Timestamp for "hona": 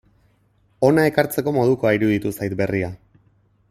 0.87-1.03